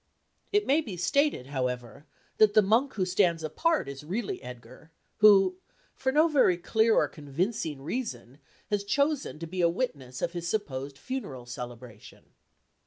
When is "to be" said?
9.37-9.61